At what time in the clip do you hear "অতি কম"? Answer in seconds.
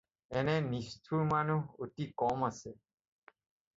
1.87-2.49